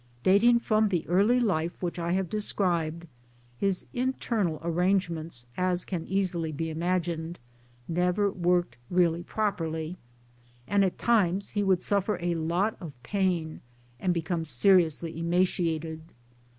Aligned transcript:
Dating 0.23 0.57
from 0.59 0.89
the 0.89 1.07
early 1.07 1.39
life 1.39 1.79
which 1.79 1.99
I 1.99 2.13
have 2.13 2.27
described, 2.27 3.05
his 3.59 3.85
internal 3.93 4.59
arrangements, 4.63 5.45
as 5.55 5.85
can 5.85 6.07
easily 6.07 6.51
be 6.51 6.71
imagined, 6.71 7.37
never 7.87 8.31
worked 8.31 8.77
really 8.89 9.21
properly; 9.21 9.97
and 10.67 10.83
at 10.83 10.97
times 10.97 11.51
he 11.51 11.61
would 11.61 11.83
suffer 11.83 12.17
a 12.19 12.33
lot 12.33 12.77
of 12.79 12.93
pain, 13.03 13.61
and 13.99 14.11
become 14.11 14.43
seriously 14.43 15.19
emaciated. 15.19 16.01